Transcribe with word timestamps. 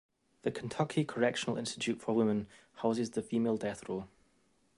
The 0.41 0.49
Kentucky 0.49 1.05
Correctional 1.05 1.59
Institute 1.59 2.01
for 2.01 2.15
Women 2.15 2.47
houses 2.77 3.11
the 3.11 3.21
female 3.21 3.55
death 3.55 3.87
row. 3.87 4.07